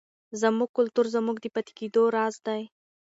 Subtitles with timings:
[0.41, 2.61] زموږ کلتور زموږ د پاتې کېدو راز دی.